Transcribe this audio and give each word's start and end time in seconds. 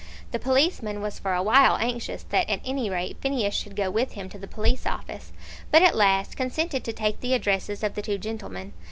The 0.31 0.39
policeman 0.39 0.99
was 1.03 1.19
for 1.19 1.35
a 1.35 1.43
while 1.43 1.77
anxious 1.79 2.23
that 2.29 2.49
at 2.49 2.61
any 2.65 2.89
rate 2.89 3.17
Phineas 3.21 3.53
should 3.53 3.75
go 3.75 3.91
with 3.91 4.13
him 4.13 4.29
to 4.29 4.39
the 4.39 4.47
police 4.47 4.87
office; 4.87 5.31
but 5.69 5.83
at 5.83 5.95
last 5.95 6.35
consented 6.35 6.83
to 6.85 6.91
take 6.91 7.19
the 7.19 7.35
addresses 7.35 7.83
of 7.83 7.93
the 7.93 8.01
two 8.01 8.17
gentlemen. 8.17 8.73